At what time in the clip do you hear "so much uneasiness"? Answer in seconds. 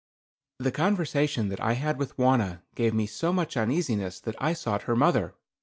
3.05-4.19